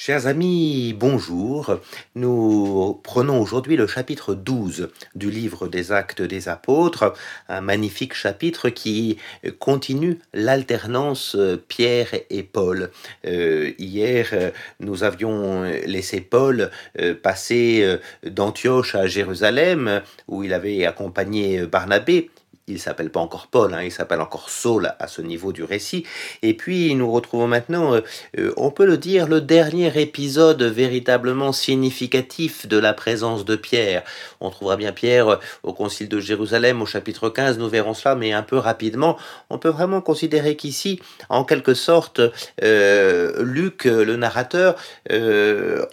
Chers 0.00 0.28
amis, 0.28 0.94
bonjour. 0.96 1.80
Nous 2.14 3.00
prenons 3.02 3.42
aujourd'hui 3.42 3.74
le 3.74 3.88
chapitre 3.88 4.32
12 4.32 4.90
du 5.16 5.28
livre 5.28 5.66
des 5.66 5.90
actes 5.90 6.22
des 6.22 6.48
apôtres, 6.48 7.14
un 7.48 7.60
magnifique 7.60 8.14
chapitre 8.14 8.68
qui 8.68 9.18
continue 9.58 10.20
l'alternance 10.32 11.36
Pierre 11.66 12.14
et 12.30 12.44
Paul. 12.44 12.92
Euh, 13.26 13.72
hier, 13.80 14.52
nous 14.78 15.02
avions 15.02 15.64
laissé 15.64 16.20
Paul 16.20 16.70
euh, 17.00 17.16
passer 17.20 17.80
euh, 17.82 17.96
d'Antioche 18.22 18.94
à 18.94 19.08
Jérusalem, 19.08 20.02
où 20.28 20.44
il 20.44 20.52
avait 20.52 20.86
accompagné 20.86 21.66
Barnabé 21.66 22.30
il 22.68 22.78
s'appelle 22.78 23.10
pas 23.10 23.20
encore 23.20 23.48
Paul, 23.48 23.74
hein, 23.74 23.82
il 23.82 23.90
s'appelle 23.90 24.20
encore 24.20 24.50
Saul 24.50 24.94
à 24.98 25.08
ce 25.08 25.22
niveau 25.22 25.52
du 25.52 25.64
récit. 25.64 26.04
Et 26.42 26.54
puis 26.54 26.94
nous 26.94 27.10
retrouvons 27.10 27.46
maintenant, 27.46 27.94
euh, 27.94 28.00
euh, 28.38 28.52
on 28.56 28.70
peut 28.70 28.86
le 28.86 28.96
dire, 28.96 29.26
le 29.26 29.40
dernier 29.40 30.00
épisode 30.00 30.62
véritablement 30.62 31.52
significatif 31.52 32.66
de 32.68 32.78
la 32.78 32.92
présence 32.92 33.44
de 33.44 33.56
Pierre. 33.56 34.02
On 34.40 34.50
trouvera 34.50 34.76
bien 34.76 34.92
Pierre 34.92 35.28
euh, 35.28 35.36
au 35.62 35.72
Concile 35.72 36.08
de 36.08 36.20
Jérusalem 36.20 36.82
au 36.82 36.86
chapitre 36.86 37.28
15, 37.28 37.58
nous 37.58 37.68
verrons 37.68 37.94
cela, 37.94 38.14
mais 38.14 38.32
un 38.32 38.42
peu 38.42 38.56
rapidement. 38.56 39.16
On 39.50 39.58
peut 39.58 39.68
vraiment 39.68 40.00
considérer 40.00 40.56
qu'ici, 40.56 41.00
en 41.28 41.44
quelque 41.44 41.74
sorte, 41.74 42.20
Luc, 42.60 43.84
le 43.84 44.16
narrateur, 44.16 44.76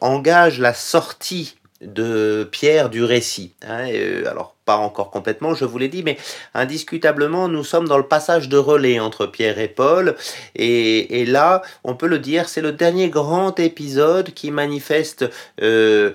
engage 0.01 0.59
la 0.59 0.73
sortie 0.73 1.55
de 1.81 2.47
Pierre 2.51 2.89
du 2.89 3.03
récit. 3.03 3.53
Hein, 3.67 3.87
alors 4.29 4.55
pas 4.65 4.77
encore 4.77 5.11
complètement, 5.11 5.53
je 5.53 5.63
vous 5.63 5.77
l'ai 5.77 5.87
dit, 5.87 6.01
mais 6.01 6.17
indiscutablement, 6.55 7.47
nous 7.47 7.63
sommes 7.63 7.87
dans 7.87 7.99
le 7.99 8.07
passage 8.07 8.49
de 8.49 8.57
relais 8.57 8.99
entre 8.99 9.27
Pierre 9.27 9.59
et 9.59 9.67
Paul. 9.67 10.15
Et, 10.55 11.25
là, 11.25 11.61
on 11.83 11.95
peut 11.95 12.07
le 12.07 12.19
dire, 12.19 12.49
c'est 12.49 12.61
le 12.61 12.71
dernier 12.71 13.09
grand 13.09 13.59
épisode 13.59 14.31
qui 14.33 14.49
manifeste 14.49 15.25
euh, 15.61 16.11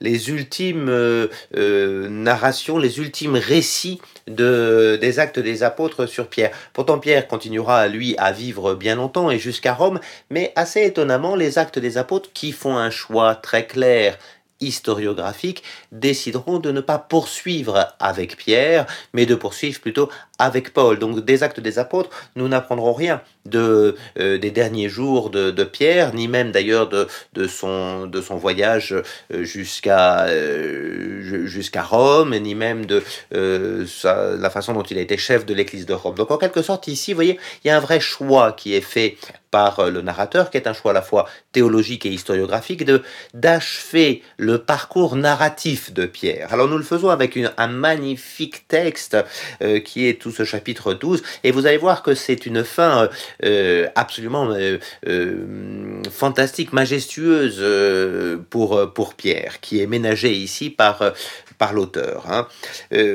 les 0.00 0.30
ultimes 0.30 0.88
euh, 0.88 1.26
euh, 1.56 2.08
narrations, 2.08 2.78
les 2.78 2.98
ultimes 3.00 3.36
récits 3.36 4.00
de, 4.28 4.96
des 5.00 5.18
actes 5.18 5.40
des 5.40 5.62
apôtres 5.64 6.06
sur 6.06 6.28
Pierre. 6.28 6.52
Pourtant, 6.72 6.98
Pierre 6.98 7.26
continuera, 7.26 7.88
lui, 7.88 8.14
à 8.18 8.30
vivre 8.30 8.74
bien 8.74 8.94
longtemps 8.94 9.30
et 9.30 9.38
jusqu'à 9.38 9.74
Rome, 9.74 9.98
mais 10.30 10.52
assez 10.54 10.84
étonnamment, 10.84 11.34
les 11.34 11.58
actes 11.58 11.78
des 11.78 11.98
apôtres 11.98 12.30
qui 12.32 12.52
font 12.52 12.76
un 12.76 12.90
choix 12.90 13.34
très 13.34 13.66
clair 13.66 14.16
historiographiques 14.60 15.62
décideront 15.92 16.58
de 16.58 16.70
ne 16.70 16.80
pas 16.80 16.98
poursuivre 16.98 17.88
avec 18.00 18.36
Pierre, 18.36 18.86
mais 19.12 19.26
de 19.26 19.34
poursuivre 19.34 19.80
plutôt 19.80 20.08
avec 20.38 20.72
Paul. 20.72 20.98
Donc 20.98 21.24
des 21.24 21.42
actes 21.42 21.60
des 21.60 21.78
apôtres, 21.78 22.10
nous 22.36 22.48
n'apprendrons 22.48 22.92
rien 22.92 23.20
de, 23.46 23.96
euh, 24.18 24.38
des 24.38 24.50
derniers 24.50 24.88
jours 24.88 25.30
de, 25.30 25.64
Pierre, 25.64 26.14
ni 26.14 26.28
même 26.28 26.52
d'ailleurs 26.52 26.88
de, 26.88 27.08
son, 27.46 28.08
voyage 28.30 28.94
euh, 29.32 29.44
jusqu'à 29.44 30.26
euh, 30.26 31.46
jusqu'à 31.46 31.82
Rome, 31.82 32.36
ni 32.36 32.54
même 32.54 32.86
de 32.86 33.02
la 33.32 34.50
façon 34.50 34.72
dont 34.72 34.82
il 34.82 34.98
a 34.98 35.00
été 35.00 35.16
chef 35.16 35.46
de 35.46 35.54
l'église 35.54 35.86
de 35.86 35.94
Rome. 35.94 36.14
Donc 36.14 36.30
en 36.30 36.38
quelque 36.38 36.62
sorte 36.62 36.88
ici, 36.88 37.12
vous 37.12 37.16
voyez, 37.16 37.38
il 37.64 37.68
y 37.68 37.70
a 37.70 37.76
un 37.76 37.80
vrai 37.80 38.00
choix 38.00 38.52
qui 38.52 38.74
est 38.74 38.80
fait 38.80 39.16
par 39.50 39.90
le 39.90 40.02
narrateur, 40.02 40.50
qui 40.50 40.56
est 40.56 40.66
un 40.66 40.72
choix 40.72 40.90
à 40.92 40.94
la 40.94 41.02
fois 41.02 41.26
théologique 41.52 42.06
et 42.06 42.10
historiographique, 42.10 42.84
de 42.84 43.02
d'achever 43.34 44.22
le 44.36 44.58
parcours 44.58 45.16
narratif 45.16 45.92
de 45.92 46.06
Pierre. 46.06 46.52
Alors 46.52 46.68
nous 46.68 46.78
le 46.78 46.84
faisons 46.84 47.08
avec 47.08 47.38
un 47.56 47.66
magnifique 47.68 48.66
texte 48.68 49.16
qui 49.84 50.06
est 50.06 50.20
tout 50.20 50.30
ce 50.30 50.44
chapitre 50.44 50.94
12, 50.94 51.22
et 51.44 51.50
vous 51.50 51.66
allez 51.66 51.78
voir 51.78 52.02
que 52.02 52.14
c'est 52.14 52.46
une 52.46 52.64
fin 52.64 53.08
euh, 53.44 53.88
absolument 53.94 54.50
euh, 54.50 54.78
euh, 55.06 56.02
fantastique, 56.10 56.72
majestueuse 56.72 57.64
pour, 58.50 58.92
pour 58.92 59.14
Pierre, 59.14 59.60
qui 59.60 59.80
est 59.80 59.86
ménagée 59.86 60.32
ici 60.32 60.70
par, 60.70 61.12
par 61.58 61.72
l'auteur. 61.72 62.24
Hein. 62.30 62.46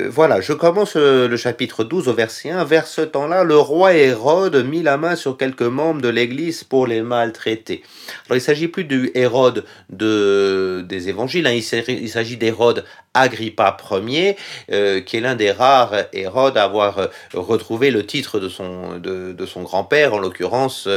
voilà, 0.10 0.42
je 0.42 0.54
commence 0.54 0.96
le 0.96 1.36
chapitre 1.38 1.84
12 1.84 2.10
au 2.10 2.14
verset 2.14 2.50
1. 2.50 2.64
Vers 2.66 2.88
ce 2.88 3.02
temps-là, 3.02 3.44
le 3.44 3.58
roi 3.58 3.94
Hérode 3.94 4.66
mit 4.66 4.84
la 4.84 4.98
main 4.98 5.16
sur 5.16 5.38
quelques 5.38 5.62
membres 5.62 6.02
de 6.02 6.10
l'Église 6.10 6.64
pour 6.64 6.88
les 6.88 7.02
maltraiter. 7.02 7.84
Alors 8.28 8.38
il 8.38 8.42
s'agit 8.42 8.68
plus 8.68 8.84
du 8.84 9.12
Hérode 9.16 9.66
de, 9.90 10.86
des 10.88 11.10
évangiles, 11.10 11.48
hein. 11.48 11.52
il 11.88 12.10
s'agit 12.10 12.38
d'Hérode 12.38 12.86
Agrippa 13.14 13.78
Ier, 13.92 14.36
qui 14.68 15.18
est 15.18 15.22
l'un 15.22 15.36
des 15.36 15.52
rares 15.52 15.94
Hérodes 16.14 16.58
à 16.58 16.64
avoir 16.64 17.10
retrouvé 17.34 17.92
le 17.92 18.06
titre 18.06 18.40
de 18.40 18.50
son, 18.50 19.62
grand-père 19.64 20.14
en 20.14 20.20
l'occurrence 20.20 20.88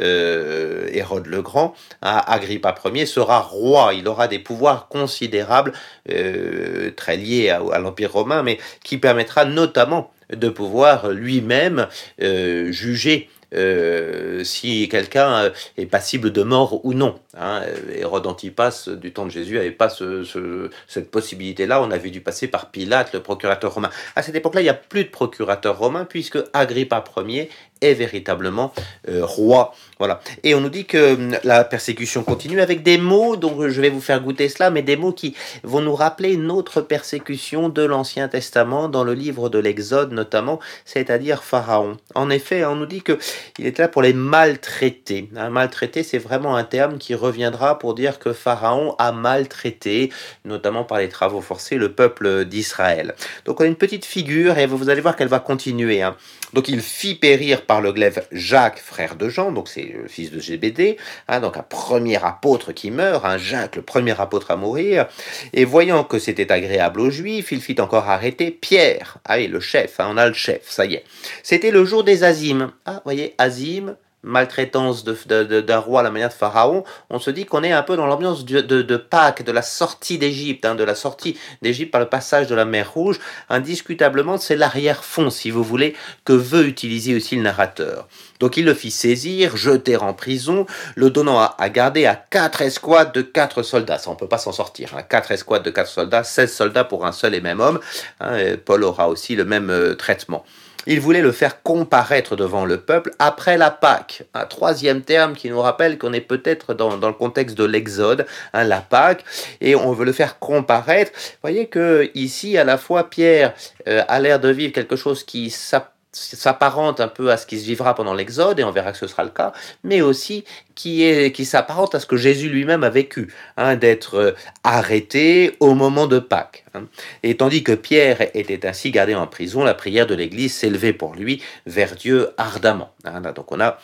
euh, 0.00 0.88
Hérode 0.92 1.26
le 1.26 1.42
Grand, 1.42 1.74
hein, 2.02 2.22
Agrippa 2.26 2.74
Ier 2.84 3.06
sera 3.06 3.40
roi. 3.40 3.94
Il 3.94 4.08
aura 4.08 4.28
des 4.28 4.38
pouvoirs 4.38 4.88
considérables, 4.88 5.72
euh, 6.10 6.90
très 6.96 7.16
liés 7.16 7.50
à, 7.50 7.78
l'Empire 7.78 8.12
romain, 8.12 8.42
mais 8.42 8.58
qui 8.82 8.98
permettra 8.98 9.44
notamment 9.44 10.12
de 10.32 10.48
pouvoir 10.48 11.10
lui-même 11.10 11.86
euh, 12.20 12.72
juger 12.72 13.28
euh, 13.54 14.44
si 14.44 14.88
quelqu'un 14.88 15.32
euh, 15.44 15.50
est 15.76 15.86
passible 15.86 16.32
de 16.32 16.42
mort 16.42 16.84
ou 16.84 16.94
non. 16.94 17.16
Hein. 17.38 17.62
Hérode 17.94 18.26
Antipas, 18.26 18.88
du 19.00 19.12
temps 19.12 19.26
de 19.26 19.30
Jésus, 19.30 19.54
n'avait 19.54 19.70
pas 19.70 19.88
ce, 19.88 20.70
cette 20.88 21.10
possibilité-là. 21.10 21.82
On 21.82 21.90
avait 21.90 22.10
dû 22.10 22.20
passer 22.20 22.48
par 22.48 22.70
Pilate, 22.70 23.12
le 23.12 23.20
procurateur 23.20 23.74
romain. 23.74 23.90
À 24.14 24.22
cette 24.22 24.34
époque-là, 24.34 24.60
il 24.60 24.64
n'y 24.64 24.70
a 24.70 24.74
plus 24.74 25.04
de 25.04 25.10
procurateur 25.10 25.78
romain, 25.78 26.04
puisque 26.04 26.38
Agrippa 26.52 27.04
Ier 27.26 27.48
est 27.80 27.94
véritablement 27.94 28.72
euh, 29.08 29.24
roi. 29.24 29.74
Voilà. 29.98 30.20
Et 30.42 30.54
on 30.54 30.60
nous 30.60 30.68
dit 30.68 30.86
que 30.86 31.14
hum, 31.14 31.36
la 31.44 31.64
persécution 31.64 32.24
continue 32.24 32.60
avec 32.60 32.82
des 32.82 32.98
mots, 32.98 33.36
donc 33.36 33.68
je 33.68 33.80
vais 33.80 33.90
vous 33.90 34.00
faire 34.00 34.20
goûter 34.20 34.48
cela, 34.48 34.70
mais 34.70 34.82
des 34.82 34.96
mots 34.96 35.12
qui 35.12 35.34
vont 35.62 35.80
nous 35.80 35.94
rappeler 35.94 36.32
une 36.32 36.50
autre 36.50 36.80
persécution 36.80 37.68
de 37.68 37.82
l'Ancien 37.82 38.28
Testament, 38.28 38.88
dans 38.88 39.04
le 39.04 39.14
livre 39.14 39.48
de 39.48 39.58
l'Exode 39.58 40.12
notamment, 40.12 40.58
c'est-à-dire 40.84 41.44
Pharaon. 41.44 41.96
En 42.14 42.30
effet, 42.30 42.64
on 42.64 42.76
nous 42.76 42.86
dit 42.86 43.02
que 43.02 43.18
il 43.58 43.66
est 43.66 43.78
là 43.78 43.88
pour 43.88 44.02
les 44.02 44.12
maltraiter. 44.12 45.28
Un 45.36 45.50
maltraité, 45.50 46.02
c'est 46.02 46.18
vraiment 46.18 46.56
un 46.56 46.64
terme 46.64 46.98
qui 46.98 47.14
reviendra 47.14 47.78
pour 47.78 47.94
dire 47.94 48.18
que 48.18 48.32
Pharaon 48.32 48.94
a 48.98 49.12
maltraité, 49.12 50.12
notamment 50.44 50.84
par 50.84 50.98
les 50.98 51.08
travaux 51.08 51.40
forcés, 51.40 51.76
le 51.76 51.92
peuple 51.92 52.44
d'Israël. 52.44 53.14
Donc 53.44 53.60
on 53.60 53.64
a 53.64 53.66
une 53.66 53.76
petite 53.76 54.04
figure, 54.04 54.58
et 54.58 54.66
vous 54.66 54.88
allez 54.90 55.00
voir 55.00 55.16
qu'elle 55.16 55.28
va 55.28 55.40
continuer. 55.40 56.02
Hein. 56.02 56.16
Donc 56.52 56.68
il 56.68 56.80
fit 56.80 57.14
périr 57.14 57.62
par 57.62 57.80
le 57.80 57.92
glaive 57.92 58.26
Jacques, 58.32 58.78
frère 58.78 59.16
de 59.16 59.28
Jean, 59.28 59.52
donc 59.52 59.68
c'est 59.68 59.94
le 60.00 60.08
fils 60.08 60.30
de 60.30 60.38
Gébédée, 60.38 60.96
hein, 61.28 61.40
donc 61.40 61.56
un 61.56 61.62
premier 61.62 62.22
apôtre 62.24 62.72
qui 62.72 62.90
meurt, 62.90 63.24
un 63.24 63.36
Jacques, 63.36 63.76
le 63.76 63.82
premier 63.82 64.18
apôtre 64.20 64.50
à 64.50 64.56
mourir, 64.56 65.06
et 65.52 65.64
voyant 65.64 66.04
que 66.04 66.18
c'était 66.18 66.52
agréable 66.52 67.00
aux 67.00 67.10
Juifs, 67.10 67.52
il 67.52 67.60
fit 67.60 67.80
encore 67.80 68.08
arrêter 68.08 68.50
Pierre, 68.50 69.18
ah 69.24 69.38
le 69.38 69.60
chef, 69.60 70.00
hein, 70.00 70.08
on 70.10 70.16
a 70.16 70.26
le 70.26 70.34
chef, 70.34 70.62
ça 70.68 70.86
y 70.86 70.94
est. 70.94 71.04
C'était 71.42 71.70
le 71.70 71.84
jour 71.84 72.04
des 72.04 72.24
Azimes, 72.24 72.70
ah, 72.86 73.02
vous 73.04 73.10
Azim, 73.38 73.96
maltraitance 74.26 75.04
d'un 75.04 75.44
de, 75.44 75.72
roi 75.74 76.00
à 76.00 76.02
la 76.02 76.10
manière 76.10 76.28
de 76.28 76.34
Pharaon, 76.34 76.84
on 77.10 77.18
se 77.18 77.30
dit 77.30 77.46
qu'on 77.46 77.62
est 77.62 77.72
un 77.72 77.82
peu 77.82 77.96
dans 77.96 78.06
l'ambiance 78.06 78.44
de, 78.44 78.60
de, 78.60 78.96
Pâques, 78.96 79.44
de 79.44 79.52
la 79.52 79.62
sortie 79.62 80.18
d'Égypte, 80.18 80.64
hein, 80.64 80.74
de 80.74 80.84
la 80.84 80.96
sortie 80.96 81.38
d'Égypte 81.62 81.92
par 81.92 82.00
le 82.00 82.08
passage 82.08 82.48
de 82.48 82.54
la 82.54 82.64
mer 82.64 82.92
Rouge. 82.92 83.20
Indiscutablement, 83.48 84.36
c'est 84.36 84.56
l'arrière-fond, 84.56 85.30
si 85.30 85.50
vous 85.50 85.62
voulez, 85.62 85.94
que 86.24 86.32
veut 86.32 86.66
utiliser 86.66 87.14
aussi 87.14 87.36
le 87.36 87.42
narrateur. 87.42 88.08
Donc 88.40 88.56
il 88.56 88.64
le 88.64 88.74
fit 88.74 88.90
saisir, 88.90 89.56
jeter 89.56 89.96
en 89.96 90.12
prison, 90.12 90.66
le 90.96 91.08
donnant 91.08 91.38
à, 91.38 91.68
garder 91.68 92.04
à 92.04 92.16
quatre 92.16 92.62
escouades 92.62 93.12
de 93.12 93.22
quatre 93.22 93.62
soldats. 93.62 93.98
Ça, 93.98 94.10
on 94.10 94.16
peut 94.16 94.28
pas 94.28 94.38
s'en 94.38 94.52
sortir. 94.52 94.94
Hein. 94.96 95.02
Quatre 95.02 95.30
escouades 95.30 95.62
de 95.62 95.70
quatre 95.70 95.88
soldats, 95.88 96.24
16 96.24 96.52
soldats 96.52 96.84
pour 96.84 97.06
un 97.06 97.12
seul 97.12 97.34
et 97.34 97.40
même 97.40 97.60
homme. 97.60 97.78
Hein, 98.20 98.56
Paul 98.64 98.82
aura 98.82 99.08
aussi 99.08 99.36
le 99.36 99.44
même 99.44 99.70
euh, 99.70 99.94
traitement. 99.94 100.44
Il 100.86 101.00
voulait 101.00 101.22
le 101.22 101.32
faire 101.32 101.62
comparaître 101.62 102.36
devant 102.36 102.64
le 102.64 102.80
peuple 102.80 103.10
après 103.18 103.56
la 103.56 103.70
Pâque. 103.70 104.22
Un 104.34 104.46
troisième 104.46 105.02
terme 105.02 105.34
qui 105.34 105.50
nous 105.50 105.60
rappelle 105.60 105.98
qu'on 105.98 106.12
est 106.12 106.20
peut-être 106.20 106.74
dans, 106.74 106.96
le 106.96 107.12
contexte 107.12 107.56
de 107.56 107.64
l'Exode, 107.64 108.26
hein, 108.52 108.64
la 108.64 108.80
Pâque, 108.80 109.24
et 109.60 109.74
on 109.74 109.92
veut 109.92 110.04
le 110.04 110.12
faire 110.12 110.38
comparaître. 110.38 111.10
Vous 111.14 111.38
voyez 111.42 111.66
que 111.66 112.10
ici, 112.14 112.56
à 112.56 112.64
la 112.64 112.78
fois, 112.78 113.10
Pierre 113.10 113.54
euh, 113.88 114.02
a 114.06 114.20
l'air 114.20 114.38
de 114.38 114.48
vivre 114.48 114.72
quelque 114.72 114.96
chose 114.96 115.24
qui 115.24 115.50
s'appelle 115.50 115.95
s'apparente 116.16 117.00
un 117.00 117.08
peu 117.08 117.30
à 117.30 117.36
ce 117.36 117.46
qui 117.46 117.58
se 117.58 117.66
vivra 117.66 117.94
pendant 117.94 118.14
l'Exode, 118.14 118.58
et 118.58 118.64
on 118.64 118.70
verra 118.70 118.92
que 118.92 118.98
ce 118.98 119.06
sera 119.06 119.24
le 119.24 119.30
cas, 119.30 119.52
mais 119.84 120.00
aussi 120.00 120.44
qui, 120.74 121.02
est, 121.02 121.32
qui 121.32 121.44
s'apparente 121.44 121.94
à 121.94 122.00
ce 122.00 122.06
que 122.06 122.16
Jésus 122.16 122.48
lui-même 122.48 122.84
a 122.84 122.90
vécu, 122.90 123.32
hein, 123.56 123.76
d'être 123.76 124.14
euh, 124.16 124.32
arrêté 124.64 125.56
au 125.60 125.74
moment 125.74 126.06
de 126.06 126.18
Pâques. 126.18 126.64
Hein. 126.74 126.84
Et 127.22 127.36
tandis 127.36 127.62
que 127.62 127.72
Pierre 127.72 128.28
était 128.34 128.66
ainsi 128.66 128.90
gardé 128.90 129.14
en 129.14 129.26
prison, 129.26 129.64
la 129.64 129.74
prière 129.74 130.06
de 130.06 130.14
l'Église 130.14 130.54
s'élevait 130.54 130.92
pour 130.92 131.14
lui 131.14 131.42
vers 131.66 131.94
Dieu 131.94 132.30
ardemment. 132.36 132.92
Hein. 133.04 133.20
donc 133.32 133.52
on 133.52 133.60
a 133.60 133.78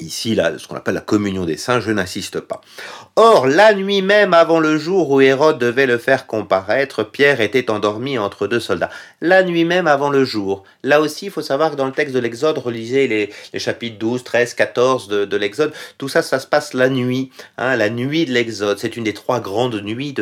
ici 0.00 0.34
là, 0.34 0.58
ce 0.58 0.66
qu'on 0.66 0.76
appelle 0.76 0.94
la 0.94 1.00
communion 1.00 1.44
des 1.44 1.56
saints, 1.56 1.80
je 1.80 1.90
n'insiste 1.90 2.40
pas. 2.40 2.60
Or, 3.16 3.46
la 3.46 3.74
nuit 3.74 4.02
même 4.02 4.34
avant 4.34 4.60
le 4.60 4.76
jour 4.76 5.10
où 5.10 5.20
Hérode 5.20 5.58
devait 5.58 5.86
le 5.86 5.98
faire 5.98 6.26
comparaître, 6.26 7.02
Pierre 7.02 7.40
était 7.40 7.70
endormi 7.70 8.18
entre 8.18 8.46
deux 8.46 8.60
soldats. 8.60 8.90
La 9.20 9.42
nuit 9.42 9.64
même 9.64 9.86
avant 9.86 10.10
le 10.10 10.24
jour. 10.24 10.64
Là 10.82 11.00
aussi, 11.00 11.26
il 11.26 11.30
faut 11.30 11.42
savoir 11.42 11.70
que 11.70 11.76
dans 11.76 11.86
le 11.86 11.92
texte 11.92 12.14
de 12.14 12.20
l'Exode, 12.20 12.58
relisez 12.58 13.08
les, 13.08 13.58
chapitres 13.58 13.98
12, 13.98 14.22
13, 14.22 14.54
14 14.54 15.08
de, 15.08 15.36
l'Exode, 15.36 15.72
tout 15.98 16.08
ça, 16.08 16.22
ça 16.22 16.38
se 16.38 16.46
passe 16.46 16.74
la 16.74 16.88
nuit, 16.88 17.30
hein, 17.56 17.76
la 17.76 17.88
nuit 17.88 18.26
de 18.26 18.32
l'Exode. 18.32 18.78
C'est 18.78 18.96
une 18.96 19.04
des 19.04 19.14
trois 19.14 19.40
grandes 19.40 19.82
nuits 19.82 20.14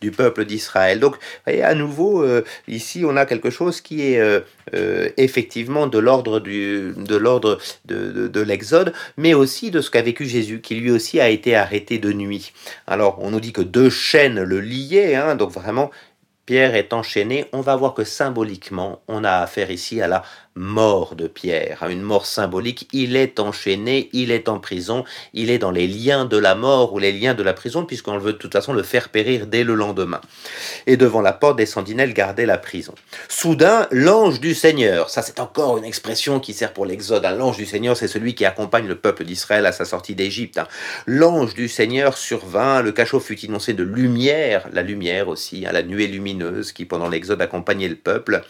du 0.00 0.10
peuple 0.10 0.44
d'Israël. 0.44 1.00
Donc, 1.00 1.16
voyez, 1.46 1.62
à 1.62 1.74
nouveau, 1.74 2.22
euh, 2.22 2.44
ici, 2.68 3.04
on 3.06 3.16
a 3.16 3.24
quelque 3.24 3.50
chose 3.50 3.80
qui 3.80 4.12
est 4.12 4.20
euh, 4.20 4.40
euh, 4.74 5.08
effectivement 5.16 5.86
de 5.86 5.98
l'ordre 5.98 6.40
de 6.40 8.40
l'Exode, 8.40 8.92
mais 9.16 9.34
aussi 9.34 9.70
de 9.70 9.80
ce 9.80 9.90
qu'a 9.90 10.02
vécu 10.02 10.26
Jésus, 10.26 10.60
qui 10.60 10.74
lui 10.74 10.90
aussi 10.90 11.20
a 11.20 11.28
été 11.28 11.54
arrêté 11.54 11.98
de 11.98 12.12
nuit. 12.12 12.52
Alors, 12.86 13.18
on 13.20 13.30
nous 13.30 13.40
dit 13.40 13.52
que 13.52 13.62
deux 13.62 13.90
chaînes 13.90 14.42
le 14.42 14.60
liaient, 14.60 15.14
hein, 15.14 15.36
donc 15.36 15.50
vraiment, 15.50 15.90
Pierre 16.46 16.74
est 16.74 16.92
enchaîné. 16.92 17.46
On 17.52 17.60
va 17.60 17.76
voir 17.76 17.94
que 17.94 18.04
symboliquement, 18.04 19.02
on 19.08 19.24
a 19.24 19.38
affaire 19.38 19.70
ici 19.70 20.00
à 20.00 20.08
la 20.08 20.22
mort 20.54 21.14
de 21.14 21.26
Pierre, 21.26 21.84
une 21.88 22.02
mort 22.02 22.26
symbolique. 22.26 22.88
Il 22.92 23.16
est 23.16 23.40
enchaîné, 23.40 24.10
il 24.12 24.30
est 24.30 24.48
en 24.48 24.58
prison, 24.58 25.04
il 25.32 25.50
est 25.50 25.58
dans 25.58 25.70
les 25.70 25.86
liens 25.86 26.24
de 26.24 26.36
la 26.36 26.54
mort 26.54 26.92
ou 26.92 26.98
les 26.98 27.12
liens 27.12 27.34
de 27.34 27.42
la 27.42 27.54
prison, 27.54 27.84
puisqu'on 27.84 28.18
veut 28.18 28.34
de 28.34 28.38
toute 28.38 28.52
façon 28.52 28.72
le 28.72 28.82
faire 28.82 29.08
périr 29.08 29.46
dès 29.46 29.64
le 29.64 29.74
lendemain. 29.74 30.20
Et 30.86 30.96
devant 30.96 31.22
la 31.22 31.32
porte 31.32 31.56
des 31.56 31.66
sentinelles 31.66 32.12
gardaient 32.12 32.46
la 32.46 32.58
prison. 32.58 32.94
Soudain, 33.28 33.86
l'ange 33.90 34.40
du 34.40 34.54
Seigneur, 34.54 35.10
ça 35.10 35.22
c'est 35.22 35.40
encore 35.40 35.78
une 35.78 35.84
expression 35.84 36.38
qui 36.40 36.52
sert 36.52 36.72
pour 36.72 36.84
l'Exode. 36.84 37.24
Hein. 37.24 37.32
L'ange 37.32 37.56
du 37.56 37.66
Seigneur, 37.66 37.96
c'est 37.96 38.08
celui 38.08 38.34
qui 38.34 38.44
accompagne 38.44 38.86
le 38.86 38.96
peuple 38.96 39.24
d'Israël 39.24 39.64
à 39.64 39.72
sa 39.72 39.84
sortie 39.84 40.14
d'Égypte. 40.14 40.58
Hein. 40.58 40.68
L'ange 41.06 41.54
du 41.54 41.68
Seigneur 41.68 42.18
survint, 42.18 42.82
le 42.82 42.92
cachot 42.92 43.20
fut 43.20 43.42
énoncé 43.44 43.72
de 43.72 43.82
lumière, 43.82 44.68
la 44.72 44.82
lumière 44.82 45.28
aussi, 45.28 45.64
hein, 45.66 45.72
la 45.72 45.82
nuée 45.82 46.06
lumineuse 46.06 46.72
qui 46.72 46.84
pendant 46.84 47.08
l'Exode 47.08 47.40
accompagnait 47.40 47.88
le 47.88 47.96
peuple. 47.96 48.42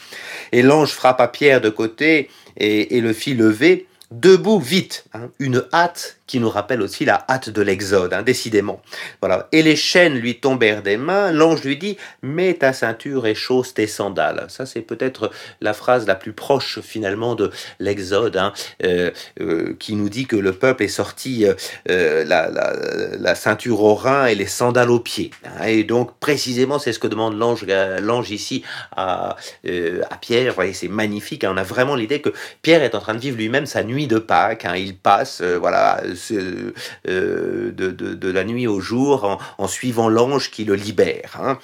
Et 0.50 0.62
l'ange 0.62 0.90
frappa 0.90 1.28
Pierre 1.28 1.60
de 1.60 1.68
côté 1.68 1.91
et, 2.00 2.28
le 2.58 3.12
fit 3.12 3.34
lever 3.34 3.86
debout 4.10 4.60
vite, 4.60 5.04
hein, 5.14 5.30
une 5.38 5.64
hâte 5.72 6.18
qui 6.32 6.40
nous 6.40 6.48
rappelle 6.48 6.80
aussi 6.80 7.04
la 7.04 7.26
hâte 7.28 7.50
de 7.50 7.60
l'Exode, 7.60 8.14
hein, 8.14 8.22
décidément. 8.22 8.80
Voilà. 9.20 9.48
Et 9.52 9.62
les 9.62 9.76
chaînes 9.76 10.14
lui 10.14 10.40
tombèrent 10.40 10.82
des 10.82 10.96
mains. 10.96 11.30
L'ange 11.30 11.62
lui 11.62 11.76
dit 11.76 11.98
Mets 12.22 12.54
ta 12.54 12.72
ceinture 12.72 13.26
et 13.26 13.34
chausse 13.34 13.74
tes 13.74 13.86
sandales. 13.86 14.46
Ça, 14.48 14.64
c'est 14.64 14.80
peut-être 14.80 15.30
la 15.60 15.74
phrase 15.74 16.06
la 16.06 16.14
plus 16.14 16.32
proche 16.32 16.80
finalement 16.80 17.34
de 17.34 17.50
l'Exode, 17.80 18.38
hein, 18.38 18.54
euh, 18.82 19.10
euh, 19.42 19.76
qui 19.78 19.94
nous 19.94 20.08
dit 20.08 20.24
que 20.24 20.36
le 20.36 20.54
peuple 20.54 20.84
est 20.84 20.88
sorti 20.88 21.44
euh, 21.90 22.24
la, 22.24 22.48
la, 22.48 23.34
ceinture 23.34 23.82
au 23.82 23.94
rein 23.94 24.24
et 24.24 24.34
les 24.34 24.46
sandales 24.46 24.90
aux 24.90 25.00
pieds. 25.00 25.32
Hein. 25.44 25.66
et 25.66 25.84
donc, 25.84 26.18
précisément, 26.18 26.78
c'est 26.78 26.94
ce 26.94 26.98
que 26.98 27.08
demande 27.08 27.34
l'ange, 27.34 28.30
ici 28.30 28.62
à, 28.96 29.36
à 30.10 30.16
Pierre. 30.16 30.54
Voyez, 30.54 30.72
c'est 30.72 30.88
magnifique. 30.88 31.44
on 31.46 31.58
a 31.58 31.62
vraiment 31.62 31.94
l'idée 31.94 32.22
que 32.22 32.30
Pierre 32.62 32.82
est 32.82 32.94
en 32.94 33.00
train 33.00 33.14
de 33.14 33.20
vivre 33.20 33.36
lui-même 33.36 33.66
sa 33.66 33.84
nuit 33.84 34.06
de 34.06 34.18
Pâques. 34.18 34.66
il 34.74 34.96
passe, 34.96 35.42
voilà 35.42 36.00
euh, 36.30 36.72
de, 37.72 38.30
la 38.30 38.44
nuit 38.44 38.66
au 38.66 38.80
jour 38.80 39.40
en, 39.58 39.66
suivant 39.66 40.08
l'ange 40.08 40.50
qui 40.50 40.64
le 40.64 40.74
libère. 40.74 41.38
Hein. 41.40 41.58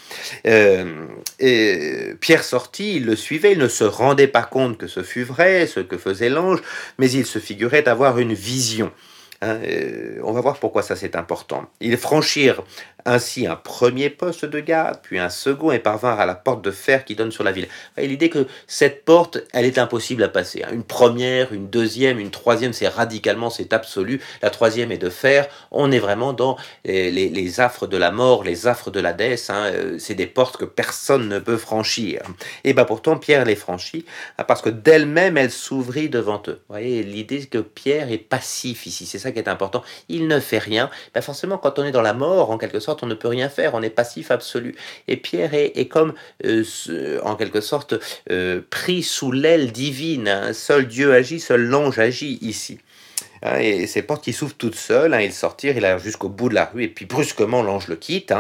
Euh, 0.47 1.07
et 1.39 2.15
Pierre 2.21 2.45
sortit, 2.45 2.97
il 2.97 3.07
le 3.07 3.17
suivait, 3.17 3.53
il 3.53 3.59
ne 3.59 3.69
se 3.69 3.85
rendait 3.85 4.27
pas 4.27 4.43
compte 4.43 4.79
que 4.79 4.87
ce 4.87 5.03
fut 5.03 5.25
vrai, 5.25 5.67
ce 5.67 5.81
que 5.81 5.99
faisait 5.99 6.29
l'ange, 6.29 6.61
mais 6.99 7.11
il 7.11 7.27
se 7.27 7.39
figurait 7.39 7.89
avoir 7.89 8.19
une 8.19 8.35
vision. 8.35 8.93
Hein, 9.41 9.61
euh, 9.63 10.21
on 10.25 10.33
va 10.33 10.41
voir 10.41 10.59
pourquoi 10.59 10.83
ça 10.83 10.97
c'est 10.97 11.15
important. 11.15 11.67
Ils 11.81 11.97
franchirent 11.97 12.63
ainsi 13.05 13.47
un 13.47 13.57
premier 13.57 14.11
poste 14.11 14.45
de 14.45 14.61
garde, 14.61 14.99
puis 15.03 15.19
un 15.19 15.31
second, 15.31 15.71
et 15.71 15.79
parvinrent 15.79 16.21
à 16.21 16.27
la 16.27 16.35
porte 16.35 16.63
de 16.63 16.71
fer 16.71 17.05
qui 17.05 17.15
donne 17.15 17.31
sur 17.31 17.45
la 17.45 17.53
ville. 17.53 17.69
L'idée 17.97 18.29
que 18.29 18.47
cette 18.67 19.05
porte, 19.05 19.39
elle 19.53 19.65
est 19.65 19.79
impossible 19.79 20.23
à 20.23 20.29
passer. 20.29 20.63
Hein. 20.63 20.71
Une 20.73 20.83
première, 20.83 21.53
une 21.53 21.71
deuxième, 21.71 22.19
une 22.19 22.31
troisième, 22.31 22.73
c'est 22.73 22.89
radicalement, 22.89 23.51
c'est 23.51 23.73
absolu. 23.73 24.21
La 24.43 24.51
troisième 24.51 24.93
est 24.93 24.99
de 24.99 25.09
fer. 25.09 25.49
On 25.71 25.91
est 25.91 25.99
vraiment 25.99 26.33
dans 26.33 26.57
les, 26.85 27.61
affres 27.61 27.87
de 27.87 27.97
la 27.97 28.11
mort, 28.11 28.45
les 28.45 28.67
affres 28.67 28.91
de 28.91 29.01
la 29.01 29.13
déesse. 29.13 29.49
Hein. 29.49 29.71
Euh, 29.73 29.97
c'est 29.99 30.15
des 30.15 30.27
portes 30.27 30.57
que 30.57 30.65
personne 30.65 31.29
ne 31.29 31.39
peut 31.39 31.57
franchir. 31.57 32.23
Et 32.65 32.75
bien 32.75 32.85
pourtant, 32.85 33.17
Pierre 33.17 33.45
les 33.45 33.57
franchit, 33.57 34.05
parce 34.47 34.61
que 34.61 34.71
d'elle-même, 34.71 35.37
elle 35.39 35.51
s'ouvrit 35.51 36.09
devant 36.09 36.43
eux. 36.49 36.61
Vous 36.69 36.75
voyez, 36.75 37.03
l'idée 37.03 37.47
que 37.47 37.59
Pierre 37.59 38.11
est 38.11 38.19
passif 38.19 38.87
ici, 38.87 39.07
c'est 39.07 39.19
ça 39.19 39.28
qui 39.33 39.39
est 39.39 39.49
important. 39.49 39.83
Il 40.09 40.29
ne 40.29 40.41
fait 40.41 40.59
rien. 40.59 40.91
Ben 41.15 41.21
forcément, 41.21 41.59
quand 41.59 41.79
on 41.79 41.85
est 41.85 41.93
dans 41.93 42.03
la 42.03 42.15
mort, 42.15 42.51
en 42.51 42.59
quelque 42.59 42.81
sorte, 42.81 43.03
on 43.03 43.07
ne 43.07 43.15
peut 43.15 43.29
rien 43.29 43.49
faire, 43.49 43.75
on 43.75 43.83
est 43.83 43.91
passif 43.91 44.31
absolu. 44.31 44.75
Et 45.07 45.17
Pierre 45.17 45.55
est, 45.55 45.89
comme, 45.89 46.15
euh, 46.45 46.65
en 47.25 47.37
quelque 47.37 47.61
sorte, 47.61 47.95
euh, 48.31 48.61
pris 48.71 49.03
sous 49.03 49.33
l'aile 49.33 49.73
divine. 49.73 50.29
Hein. 50.29 50.53
Seul 50.53 50.87
Dieu 50.87 51.13
agit, 51.15 51.41
seul 51.41 51.63
l'ange 51.63 51.99
agit 51.99 52.39
ici. 52.43 52.79
Hein, 53.43 53.59
et 53.59 53.87
ces 53.87 54.03
portes 54.03 54.25
qui 54.25 54.33
s'ouvrent 54.33 54.57
toutes 54.57 54.75
seules, 54.75 55.15
hein, 55.15 55.21
il 55.21 55.33
sortir, 55.33 55.77
il 55.77 55.85
arrive 55.85 56.03
jusqu'au 56.03 56.29
bout 56.29 56.49
de 56.49 56.55
la 56.55 56.65
rue, 56.65 56.85
et 56.85 56.89
puis 56.89 57.07
brusquement 57.07 57.63
l'ange 57.63 57.89
le 57.89 57.97
quitte, 57.97 58.35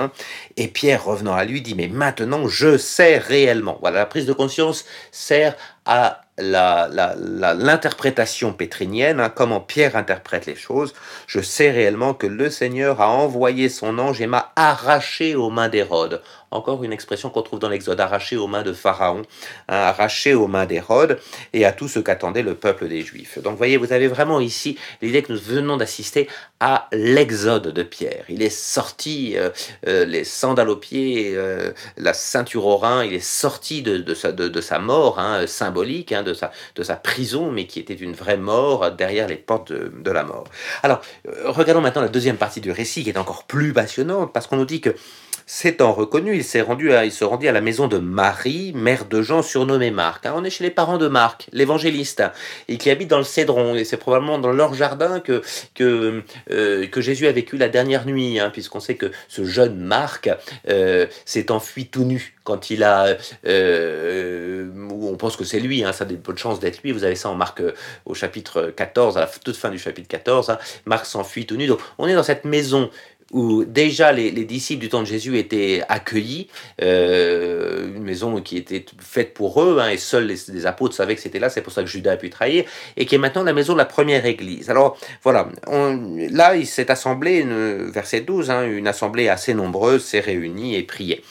et 0.56 0.68
Pierre 0.68 1.04
revenant 1.04 1.34
à 1.34 1.44
lui 1.44 1.62
dit, 1.62 1.74
mais 1.74 1.88
maintenant 1.88 2.48
je 2.48 2.76
sais 2.76 3.18
réellement. 3.18 3.78
Voilà, 3.80 4.00
la 4.00 4.06
prise 4.06 4.26
de 4.26 4.32
conscience 4.32 4.84
sert 5.12 5.56
à 5.84 6.22
l'interprétation 6.38 8.52
pétrinienne, 8.52 9.20
hein, 9.20 9.32
comment 9.34 9.60
Pierre 9.60 9.96
interprète 9.96 10.46
les 10.46 10.54
choses, 10.54 10.94
je 11.26 11.40
sais 11.40 11.70
réellement 11.70 12.14
que 12.14 12.26
le 12.26 12.50
Seigneur 12.50 13.00
a 13.00 13.08
envoyé 13.08 13.68
son 13.68 13.98
ange 13.98 14.20
et 14.20 14.26
m'a 14.26 14.52
arraché 14.56 15.34
aux 15.34 15.50
mains 15.50 15.68
d'Hérode. 15.68 16.22
Encore 16.50 16.82
une 16.82 16.92
expression 16.92 17.28
qu'on 17.28 17.42
trouve 17.42 17.58
dans 17.58 17.68
l'Exode, 17.68 18.00
arraché 18.00 18.36
aux 18.36 18.46
mains 18.46 18.62
de 18.62 18.72
Pharaon, 18.72 19.22
hein, 19.68 19.76
arraché 19.76 20.34
aux 20.34 20.46
mains 20.46 20.64
d'Hérode 20.64 21.18
et 21.52 21.66
à 21.66 21.72
tout 21.72 21.88
ce 21.88 21.98
qu'attendait 21.98 22.42
le 22.42 22.54
peuple 22.54 22.88
des 22.88 23.02
Juifs. 23.02 23.38
Donc 23.42 23.56
voyez, 23.56 23.76
vous 23.76 23.92
avez 23.92 24.08
vraiment 24.08 24.40
ici 24.40 24.78
l'idée 25.02 25.22
que 25.22 25.32
nous 25.32 25.38
venons 25.38 25.76
d'assister 25.76 26.28
à 26.60 26.88
l'exode 26.92 27.68
de 27.68 27.82
Pierre. 27.82 28.24
Il 28.28 28.42
est 28.42 28.48
sorti, 28.50 29.34
euh, 29.36 29.50
euh, 29.86 30.04
les 30.04 30.24
sandales 30.24 30.70
aux 30.70 30.76
pieds, 30.76 31.32
euh, 31.34 31.72
la 31.96 32.14
ceinture 32.14 32.64
au 32.66 32.76
rein, 32.78 33.04
il 33.04 33.12
est 33.12 33.20
sorti 33.20 33.82
de, 33.82 33.98
de, 33.98 34.14
sa, 34.14 34.32
de, 34.32 34.60
sa, 34.60 34.78
mort 34.78 35.18
hein, 35.18 35.46
symbolique, 35.46 36.12
hein, 36.12 36.22
de, 36.22 36.34
sa, 36.34 36.50
de 36.74 36.82
sa 36.82 36.96
prison, 36.96 37.50
mais 37.52 37.66
qui 37.66 37.78
était 37.78 37.94
une 37.94 38.14
vraie 38.14 38.38
mort 38.38 38.90
derrière 38.90 39.28
les 39.28 39.36
portes 39.36 39.72
de, 39.72 40.10
la 40.10 40.24
mort. 40.24 40.44
Alors, 40.82 41.02
regardons 41.44 41.82
maintenant 41.82 42.02
la 42.02 42.08
deuxième 42.08 42.38
partie 42.38 42.62
du 42.62 42.72
récit 42.72 43.04
qui 43.04 43.10
est 43.10 43.18
encore 43.18 43.44
plus 43.44 43.74
passionnante 43.74 44.32
parce 44.32 44.46
qu'on 44.46 44.56
nous 44.56 44.64
dit 44.64 44.80
que 44.80 44.94
S'étant 45.50 45.94
reconnu, 45.94 46.36
il 46.38 46.44
s'est 46.44 46.60
rendu 46.60 46.92
à, 46.92 47.08
se 47.10 47.24
rendit 47.24 47.48
à 47.48 47.52
la 47.52 47.60
maison 47.60 47.88
de 47.88 47.98
Marie, 47.98 48.72
mère 48.74 49.06
de 49.06 49.22
Jean, 49.22 49.42
surnommée 49.42 49.90
Marc. 49.90 50.24
Hein, 50.24 50.34
on 50.36 50.44
est 50.44 50.50
chez 50.50 50.64
les 50.64 50.70
parents 50.70 50.98
de 50.98 51.08
Marc, 51.08 51.48
l'évangéliste, 51.52 52.20
hein, 52.20 52.32
et 52.68 52.78
qui 52.78 52.90
habite 52.90 53.08
dans 53.08 53.18
le 53.18 53.24
Cédron. 53.24 53.74
Et 53.74 53.84
c'est 53.84 53.96
probablement 53.96 54.38
dans 54.38 54.52
leur 54.52 54.74
jardin 54.74 55.20
que, 55.20 55.42
euh, 55.80 56.88
Jésus 56.96 57.26
a 57.26 57.32
vécu 57.32 57.56
la 57.56 57.68
dernière 57.68 58.06
nuit, 58.06 58.38
hein, 58.38 58.50
puisqu'on 58.50 58.80
sait 58.80 58.94
que 58.96 59.10
ce 59.28 59.44
jeune 59.44 59.78
Marc 59.78 60.30
euh, 60.68 61.06
s'est 61.24 61.50
enfui 61.50 61.86
tout 61.86 62.04
nu 62.04 62.34
quand 62.44 62.70
il 62.70 62.82
a... 62.82 63.16
Euh, 63.46 64.68
on 64.90 65.16
pense 65.16 65.36
que 65.36 65.44
c'est 65.44 65.60
lui, 65.60 65.84
ça 65.92 66.04
a 66.04 66.04
des 66.04 66.16
bonnes 66.16 66.38
chances 66.38 66.60
d'être 66.60 66.82
lui. 66.82 66.92
Vous 66.92 67.04
avez 67.04 67.14
ça 67.14 67.28
en 67.28 67.34
Marc 67.34 67.62
au 68.04 68.14
chapitre 68.14 68.72
14, 68.74 69.16
à 69.16 69.20
la 69.20 69.26
toute 69.26 69.56
fin 69.56 69.70
du 69.70 69.78
chapitre 69.78 70.08
14. 70.08 70.56
Marc 70.86 71.06
s'enfuit 71.06 71.46
tout 71.46 71.56
nu. 71.56 71.66
Donc 71.66 71.80
on 71.98 72.06
est 72.06 72.14
dans 72.14 72.22
cette 72.22 72.44
maison 72.44 72.90
où 73.32 73.64
déjà 73.64 74.12
les, 74.12 74.30
disciples 74.44 74.80
du 74.80 74.88
temps 74.88 75.00
de 75.00 75.06
Jésus 75.06 75.38
étaient 75.38 75.82
accueillis, 75.88 76.48
euh, 76.82 77.88
une 77.88 78.02
maison 78.02 78.40
qui 78.40 78.56
était 78.56 78.84
faite 79.00 79.34
pour 79.34 79.62
eux, 79.62 79.78
hein, 79.80 79.90
et 79.90 79.98
seuls 79.98 80.26
les, 80.26 80.66
apôtres 80.66 80.94
savaient 80.94 81.14
que 81.14 81.20
c'était 81.20 81.38
là, 81.38 81.50
c'est 81.50 81.60
pour 81.60 81.72
ça 81.72 81.82
que 81.82 81.88
Judas 81.88 82.12
a 82.12 82.16
pu 82.16 82.30
trahir, 82.30 82.64
et 82.96 83.06
qui 83.06 83.14
est 83.14 83.18
maintenant 83.18 83.42
la 83.42 83.52
maison 83.52 83.74
de 83.74 83.78
la 83.78 83.84
première 83.84 84.24
église. 84.24 84.70
Alors 84.70 84.98
voilà, 85.22 85.48
là 85.66 86.56
il 86.56 86.66
s'est 86.66 86.90
assemblé, 86.90 87.44
verset 87.92 88.22
12, 88.22 88.50
hein, 88.50 88.64
une 88.64 88.88
assemblée 88.88 89.28
assez 89.28 89.52
nombreuse 89.54 90.04
s'est 90.04 90.20
réunie 90.20 90.76
et 90.76 90.82
priait. 90.82 91.22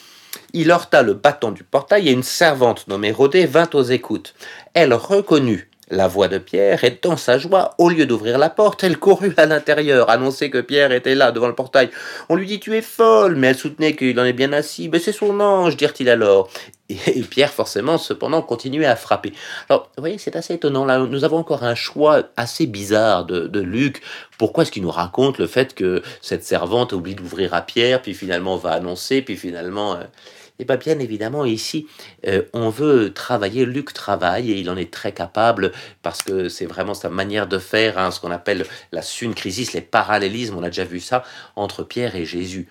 Il 0.53 0.71
heurta 0.71 1.01
le 1.01 1.13
bâton 1.13 1.51
du 1.51 1.63
portail 1.63 2.09
et 2.09 2.11
une 2.11 2.23
servante 2.23 2.87
nommée 2.87 3.11
Rodée 3.11 3.45
vint 3.45 3.69
aux 3.73 3.83
écoutes. 3.83 4.33
Elle 4.73 4.93
reconnut 4.93 5.69
la 5.89 6.07
voix 6.07 6.27
de 6.27 6.37
Pierre 6.37 6.83
et 6.83 6.99
dans 7.01 7.17
sa 7.17 7.37
joie, 7.37 7.73
au 7.77 7.89
lieu 7.89 8.05
d'ouvrir 8.05 8.37
la 8.37 8.49
porte, 8.49 8.83
elle 8.83 8.97
courut 8.97 9.33
à 9.37 9.45
l'intérieur, 9.45 10.09
annoncer 10.09 10.49
que 10.49 10.59
Pierre 10.59 10.91
était 10.91 11.15
là 11.15 11.31
devant 11.31 11.47
le 11.47 11.55
portail. 11.55 11.89
On 12.29 12.35
lui 12.35 12.45
dit 12.45 12.59
Tu 12.59 12.75
es 12.75 12.81
folle, 12.81 13.35
mais 13.35 13.47
elle 13.47 13.57
soutenait 13.57 13.95
qu'il 13.95 14.19
en 14.19 14.25
est 14.25 14.33
bien 14.33 14.53
assis. 14.53 14.89
Mais 14.89 14.99
c'est 14.99 15.11
son 15.11 15.39
ange, 15.39 15.77
dirent-ils 15.77 16.09
alors. 16.09 16.49
Et 16.89 17.21
Pierre, 17.21 17.51
forcément, 17.51 17.97
cependant, 17.97 18.41
continuait 18.41 18.85
à 18.85 18.95
frapper. 18.95 19.33
Alors, 19.69 19.89
vous 19.97 20.01
voyez, 20.01 20.17
c'est 20.17 20.35
assez 20.35 20.53
étonnant. 20.53 20.85
Là, 20.85 20.99
nous 20.99 21.23
avons 21.23 21.37
encore 21.37 21.63
un 21.63 21.75
choix 21.75 22.23
assez 22.37 22.65
bizarre 22.65 23.25
de, 23.25 23.47
de 23.47 23.59
Luc. 23.59 24.01
Pourquoi 24.37 24.63
est-ce 24.63 24.71
qu'il 24.71 24.83
nous 24.83 24.91
raconte 24.91 25.37
le 25.37 25.47
fait 25.47 25.73
que 25.73 26.01
cette 26.21 26.43
servante 26.43 26.93
oublie 26.93 27.15
d'ouvrir 27.15 27.53
à 27.53 27.61
Pierre, 27.61 28.01
puis 28.01 28.13
finalement 28.13 28.57
va 28.57 28.71
annoncer, 28.71 29.21
puis 29.21 29.35
finalement. 29.35 29.95
Euh, 29.95 30.03
Et 30.59 30.65
bien, 30.65 30.77
bien 30.77 30.99
évidemment, 30.99 31.45
ici, 31.45 31.87
euh, 32.25 32.43
on 32.53 32.69
veut 32.69 33.13
travailler, 33.13 33.65
Luc 33.65 33.93
travaille, 33.93 34.51
et 34.51 34.57
il 34.57 34.69
en 34.69 34.77
est 34.77 34.91
très 34.91 35.11
capable, 35.11 35.71
parce 36.01 36.23
que 36.23 36.49
c'est 36.49 36.65
vraiment 36.65 36.93
sa 36.93 37.09
manière 37.09 37.47
de 37.47 37.59
faire, 37.59 37.97
hein, 37.97 38.11
ce 38.11 38.19
qu'on 38.19 38.31
appelle 38.31 38.65
la 38.91 39.01
syncrisis, 39.01 39.73
les 39.73 39.81
parallélismes, 39.81 40.57
on 40.57 40.63
a 40.63 40.69
déjà 40.69 40.83
vu 40.85 40.99
ça, 40.99 41.23
entre 41.55 41.83
Pierre 41.83 42.15
et 42.15 42.25
Jésus. 42.25 42.67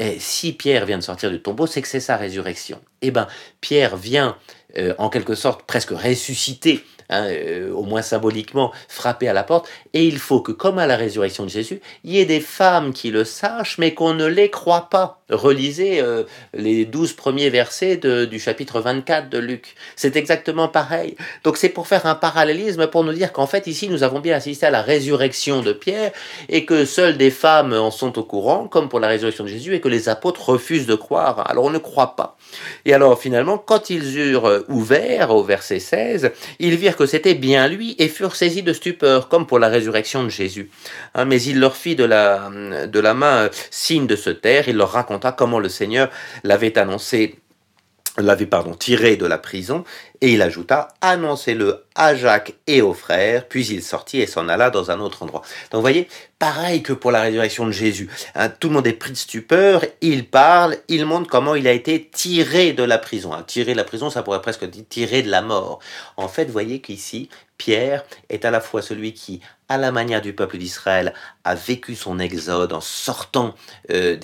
Et 0.00 0.18
si 0.20 0.52
Pierre 0.52 0.86
vient 0.86 0.98
de 0.98 1.02
sortir 1.02 1.30
du 1.30 1.40
tombeau, 1.40 1.66
c'est 1.66 1.82
que 1.82 1.88
c'est 1.88 2.00
sa 2.00 2.16
résurrection. 2.16 2.80
Eh 3.02 3.10
bien, 3.10 3.26
Pierre 3.60 3.96
vient 3.96 4.36
euh, 4.76 4.94
en 4.98 5.08
quelque 5.08 5.34
sorte 5.34 5.62
presque 5.62 5.90
ressusciter 5.90 6.84
Hein, 7.10 7.28
euh, 7.30 7.72
au 7.72 7.84
moins 7.84 8.02
symboliquement, 8.02 8.70
frapper 8.86 9.28
à 9.28 9.32
la 9.32 9.42
porte. 9.42 9.66
Et 9.94 10.04
il 10.04 10.18
faut 10.18 10.42
que, 10.42 10.52
comme 10.52 10.78
à 10.78 10.86
la 10.86 10.96
résurrection 10.96 11.44
de 11.44 11.48
Jésus, 11.48 11.80
il 12.04 12.12
y 12.12 12.20
ait 12.20 12.26
des 12.26 12.40
femmes 12.40 12.92
qui 12.92 13.10
le 13.10 13.24
sachent, 13.24 13.78
mais 13.78 13.94
qu'on 13.94 14.12
ne 14.12 14.26
les 14.26 14.50
croit 14.50 14.90
pas. 14.90 15.22
Relisez 15.30 16.00
euh, 16.00 16.24
les 16.52 16.84
douze 16.84 17.14
premiers 17.14 17.48
versets 17.48 17.96
du 17.96 18.38
chapitre 18.38 18.80
24 18.80 19.30
de 19.30 19.38
Luc. 19.38 19.74
C'est 19.96 20.16
exactement 20.16 20.68
pareil. 20.68 21.16
Donc 21.44 21.56
c'est 21.56 21.70
pour 21.70 21.86
faire 21.86 22.04
un 22.04 22.14
parallélisme, 22.14 22.86
pour 22.88 23.04
nous 23.04 23.14
dire 23.14 23.32
qu'en 23.32 23.46
fait, 23.46 23.66
ici, 23.66 23.88
nous 23.88 24.02
avons 24.02 24.20
bien 24.20 24.36
assisté 24.36 24.66
à 24.66 24.70
la 24.70 24.82
résurrection 24.82 25.62
de 25.62 25.72
Pierre, 25.72 26.12
et 26.50 26.66
que 26.66 26.84
seules 26.84 27.16
des 27.16 27.30
femmes 27.30 27.72
en 27.72 27.90
sont 27.90 28.18
au 28.18 28.22
courant, 28.22 28.68
comme 28.68 28.90
pour 28.90 29.00
la 29.00 29.08
résurrection 29.08 29.44
de 29.44 29.48
Jésus, 29.48 29.74
et 29.74 29.80
que 29.80 29.88
les 29.88 30.10
apôtres 30.10 30.50
refusent 30.50 30.86
de 30.86 30.94
croire. 30.94 31.50
Alors 31.50 31.64
on 31.64 31.70
ne 31.70 31.78
croit 31.78 32.16
pas. 32.16 32.36
Et 32.84 32.92
alors 32.92 33.18
finalement, 33.18 33.56
quand 33.56 33.88
ils 33.88 34.18
eurent 34.18 34.64
ouvert, 34.68 35.34
au 35.34 35.42
verset 35.42 35.78
16, 35.78 36.32
ils 36.58 36.76
virent 36.76 36.97
que 36.98 37.06
c'était 37.06 37.36
bien 37.36 37.68
lui 37.68 37.94
et 38.00 38.08
furent 38.08 38.34
saisis 38.34 38.64
de 38.64 38.72
stupeur, 38.72 39.28
comme 39.28 39.46
pour 39.46 39.60
la 39.60 39.68
résurrection 39.68 40.24
de 40.24 40.28
Jésus. 40.28 40.68
Hein, 41.14 41.26
mais 41.26 41.40
il 41.40 41.60
leur 41.60 41.76
fit 41.76 41.94
de 41.94 42.02
la, 42.02 42.50
de 42.88 42.98
la 42.98 43.14
main 43.14 43.44
euh, 43.44 43.48
signe 43.70 44.08
de 44.08 44.16
se 44.16 44.30
taire, 44.30 44.68
il 44.68 44.76
leur 44.76 44.90
raconta 44.90 45.30
comment 45.30 45.60
le 45.60 45.68
Seigneur 45.68 46.10
l'avait 46.42 46.76
annoncé 46.76 47.36
l'avait 48.18 48.46
pardon 48.46 48.74
tiré 48.74 49.16
de 49.16 49.26
la 49.26 49.38
prison 49.38 49.84
et 50.20 50.32
il 50.32 50.42
ajouta 50.42 50.88
annoncez-le 51.00 51.84
à 51.94 52.14
Jacques 52.14 52.54
et 52.66 52.82
aux 52.82 52.94
frères 52.94 53.46
puis 53.48 53.66
il 53.66 53.82
sortit 53.82 54.20
et 54.20 54.26
s'en 54.26 54.48
alla 54.48 54.70
dans 54.70 54.90
un 54.90 55.00
autre 55.00 55.22
endroit. 55.22 55.42
Donc 55.70 55.78
vous 55.78 55.82
voyez 55.82 56.08
pareil 56.38 56.82
que 56.82 56.92
pour 56.92 57.10
la 57.10 57.22
résurrection 57.22 57.66
de 57.66 57.72
Jésus 57.72 58.08
hein, 58.34 58.48
tout 58.48 58.68
le 58.68 58.74
monde 58.74 58.86
est 58.86 58.92
pris 58.92 59.12
de 59.12 59.16
stupeur 59.16 59.84
il 60.00 60.26
parle 60.26 60.76
il 60.88 61.04
montre 61.06 61.28
comment 61.28 61.54
il 61.54 61.68
a 61.68 61.72
été 61.72 62.08
tiré 62.12 62.72
de 62.72 62.82
la 62.82 62.98
prison. 62.98 63.32
Hein, 63.32 63.44
tiré 63.46 63.72
de 63.72 63.76
la 63.76 63.84
prison 63.84 64.10
ça 64.10 64.22
pourrait 64.22 64.42
presque 64.42 64.64
dire 64.64 64.84
tiré 64.88 65.22
de 65.22 65.30
la 65.30 65.42
mort. 65.42 65.78
En 66.16 66.28
fait 66.28 66.46
vous 66.46 66.52
voyez 66.52 66.80
qu'ici 66.80 67.28
Pierre 67.58 68.04
est 68.28 68.44
à 68.44 68.50
la 68.50 68.60
fois 68.60 68.82
celui 68.82 69.12
qui, 69.12 69.40
à 69.68 69.76
la 69.76 69.92
manière 69.92 70.20
du 70.20 70.32
peuple 70.32 70.58
d'Israël, 70.58 71.12
a 71.44 71.54
vécu 71.54 71.94
son 71.94 72.18
exode 72.18 72.72
en 72.72 72.80
sortant, 72.80 73.54
euh, 73.90 74.16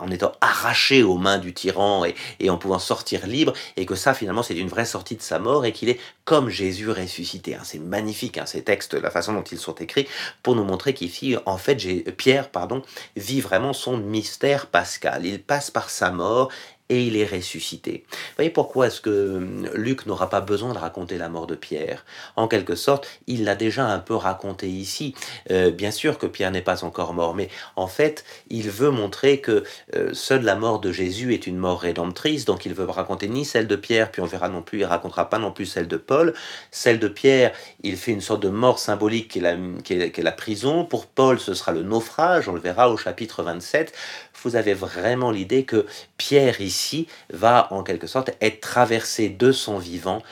en 0.00 0.10
étant 0.10 0.32
arraché 0.40 1.02
aux 1.02 1.16
mains 1.16 1.38
du 1.38 1.52
tyran 1.54 2.04
et, 2.40 2.50
en 2.50 2.56
pouvant 2.56 2.78
sortir 2.78 3.26
libre, 3.26 3.52
et 3.76 3.86
que 3.86 3.94
ça 3.94 4.14
finalement 4.14 4.42
c'est 4.42 4.56
une 4.56 4.68
vraie 4.68 4.84
sortie 4.84 5.16
de 5.16 5.22
sa 5.22 5.38
mort 5.38 5.64
et 5.64 5.72
qu'il 5.72 5.88
est 5.88 6.00
comme 6.24 6.48
Jésus 6.48 6.90
ressuscité. 6.90 7.54
Hein. 7.54 7.62
C'est 7.64 7.80
magnifique 7.80 8.38
hein, 8.38 8.46
ces 8.46 8.62
textes, 8.62 8.94
la 8.94 9.10
façon 9.10 9.32
dont 9.32 9.42
ils 9.42 9.58
sont 9.58 9.74
écrits, 9.74 10.08
pour 10.42 10.54
nous 10.54 10.64
montrer 10.64 10.94
qu'ici, 10.94 11.36
en 11.46 11.58
fait, 11.58 11.76
Pierre 12.16 12.48
pardon, 12.48 12.82
vit 13.16 13.40
vraiment 13.40 13.72
son 13.72 13.96
mystère 13.96 14.66
pascal. 14.66 15.26
Il 15.26 15.42
passe 15.42 15.70
par 15.70 15.90
sa 15.90 16.10
mort 16.10 16.50
et 16.92 17.04
il 17.06 17.16
est 17.16 17.24
ressuscité. 17.24 18.04
Vous 18.10 18.36
voyez 18.36 18.50
pourquoi 18.50 18.88
est-ce 18.88 19.00
que 19.00 19.36
hum, 19.36 19.66
Luc 19.72 20.04
n'aura 20.04 20.28
pas 20.28 20.42
besoin 20.42 20.74
de 20.74 20.78
raconter 20.78 21.16
la 21.16 21.30
mort 21.30 21.46
de 21.46 21.54
Pierre? 21.54 22.04
En 22.36 22.48
quelque 22.48 22.74
sorte, 22.74 23.08
il 23.26 23.44
l'a 23.44 23.54
déjà 23.54 23.86
un 23.86 23.98
peu 23.98 24.14
raconté 24.14 24.68
ici. 24.68 25.14
Euh, 25.50 25.70
bien 25.70 25.90
sûr 25.90 26.18
que 26.18 26.26
Pierre 26.26 26.50
n'est 26.50 26.60
pas 26.60 26.84
encore 26.84 27.14
mort, 27.14 27.34
mais 27.34 27.48
en 27.76 27.86
fait, 27.86 28.24
il 28.50 28.68
veut 28.68 28.90
montrer 28.90 29.40
que 29.40 29.64
euh, 29.96 30.12
seule 30.12 30.42
la 30.42 30.54
mort 30.54 30.80
de 30.80 30.92
Jésus 30.92 31.32
est 31.32 31.46
une 31.46 31.56
mort 31.56 31.80
rédemptrice, 31.80 32.44
donc 32.44 32.66
il 32.66 32.74
veut 32.74 32.84
raconter 32.84 33.26
ni 33.26 33.46
celle 33.46 33.66
de 33.66 33.76
Pierre, 33.76 34.10
puis 34.10 34.20
on 34.20 34.26
verra 34.26 34.50
non 34.50 34.60
plus, 34.60 34.80
il 34.80 34.84
racontera 34.84 35.30
pas 35.30 35.38
non 35.38 35.50
plus 35.50 35.64
celle 35.64 35.88
de 35.88 35.96
Paul. 35.96 36.34
Celle 36.70 36.98
de 36.98 37.08
Pierre, 37.08 37.52
il 37.82 37.96
fait 37.96 38.12
une 38.12 38.20
sorte 38.20 38.42
de 38.42 38.50
mort 38.50 38.78
symbolique 38.78 39.28
qui 39.28 39.38
est 39.38 39.42
la, 39.42 39.56
qui 39.82 39.94
est, 39.94 40.10
qui 40.10 40.20
est 40.20 40.24
la 40.24 40.32
prison. 40.32 40.84
Pour 40.84 41.06
Paul, 41.06 41.40
ce 41.40 41.54
sera 41.54 41.72
le 41.72 41.82
naufrage, 41.82 42.50
on 42.50 42.52
le 42.52 42.60
verra 42.60 42.90
au 42.90 42.98
chapitre 42.98 43.42
27. 43.42 43.94
Vous 44.42 44.56
avez 44.56 44.74
vraiment 44.74 45.30
l'idée 45.30 45.64
que 45.64 45.86
Pierre 46.16 46.60
ici 46.60 47.06
va 47.32 47.68
en 47.72 47.82
quelque 47.82 48.06
sorte 48.06 48.30
être 48.40 48.60
traversé 48.60 49.28
de 49.28 49.52
son 49.52 49.78
vivant 49.78 50.22